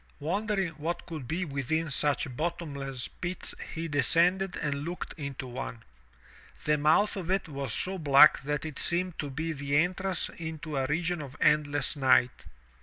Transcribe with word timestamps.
Wonder 0.19 0.59
ing 0.59 0.69
what 0.77 1.05
could 1.05 1.27
be 1.27 1.45
within 1.45 1.91
such 1.91 2.35
bottomless 2.35 3.07
pits 3.07 3.53
he 3.75 3.87
descended 3.87 4.55
and 4.55 4.83
looked 4.83 5.13
into 5.13 5.45
one. 5.45 5.83
The 6.63 6.79
mouth 6.79 7.15
of 7.15 7.29
it 7.29 7.47
was 7.47 7.71
so 7.71 7.99
black 7.99 8.39
that 8.41 8.65
it 8.65 8.79
seemed 8.79 9.19
to 9.19 9.29
be 9.29 9.51
the 9.53 9.77
entrance 9.77 10.29
into 10.37 10.75
a 10.75 10.87
region 10.87 11.21
of 11.21 11.37
endless 11.39 11.95
night. 11.95 12.45